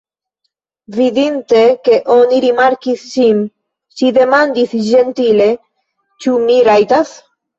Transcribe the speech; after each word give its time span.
Vidante, 0.93 1.59
ke 1.87 1.97
oni 2.13 2.39
rimarkis 2.45 3.03
ŝin, 3.11 3.43
ŝi 3.99 4.09
demandis 4.17 4.73
ĝentile: 4.89 5.51
Ĉu 6.25 6.35
mi 6.49 6.57
rajtas? 6.69 7.13